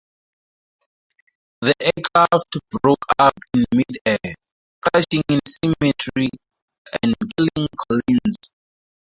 The 1.61 1.75
aircraft 1.79 2.57
broke 2.81 3.05
up 3.19 3.33
in 3.53 3.63
midair, 3.71 4.33
crashing 4.81 5.21
in 5.29 5.35
a 5.35 5.41
cemetery 5.47 6.29
and 7.03 7.13
killing 7.37 7.67
Collins. 7.87 8.37